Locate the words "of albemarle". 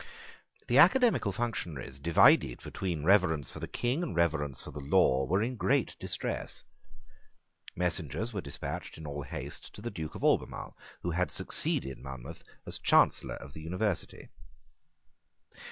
10.15-10.75